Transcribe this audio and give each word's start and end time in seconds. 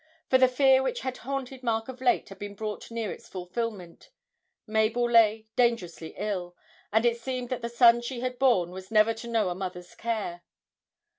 For 0.31 0.39
the 0.39 0.47
fear 0.47 0.81
which 0.81 1.01
had 1.01 1.17
haunted 1.17 1.61
Mark 1.61 1.87
of 1.87 2.01
late 2.01 2.29
had 2.29 2.39
been 2.39 2.55
brought 2.55 2.89
near 2.89 3.11
its 3.11 3.29
fulfilment 3.29 4.09
Mabel 4.65 5.07
lay 5.07 5.45
dangerously 5.55 6.15
ill, 6.17 6.55
and 6.91 7.05
it 7.05 7.21
seemed 7.21 7.49
that 7.49 7.61
the 7.61 7.69
son 7.69 8.01
she 8.01 8.19
had 8.21 8.39
borne 8.39 8.71
was 8.71 8.89
never 8.89 9.13
to 9.13 9.27
know 9.27 9.49
a 9.49 9.53
mother's 9.53 9.93
care. 9.93 10.41